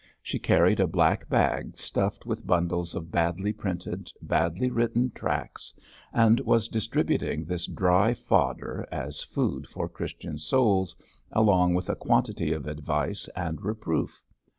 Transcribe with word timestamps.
She 0.23 0.39
carried 0.39 0.79
a 0.79 0.87
black 0.87 1.29
bag 1.29 1.77
stuffed 1.77 2.25
with 2.25 2.47
bundles 2.47 2.95
of 2.95 3.11
badly 3.11 3.53
printed, 3.53 4.11
badly 4.19 4.71
written 4.71 5.11
tracts, 5.11 5.75
and 6.11 6.39
was 6.39 6.67
distributing 6.67 7.45
this 7.45 7.67
dry 7.67 8.15
fodder 8.15 8.87
as 8.91 9.21
food 9.21 9.67
for 9.67 9.87
Christian 9.87 10.39
souls, 10.39 10.95
along 11.31 11.75
with 11.75 11.87
a 11.87 11.95
quantity 11.95 12.51
of 12.51 12.65
advice 12.65 13.29
and 13.35 13.63
reproof. 13.63 14.23